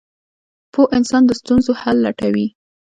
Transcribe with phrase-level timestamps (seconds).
[0.71, 2.47] •پوه انسان د ستونزو حل لټوي.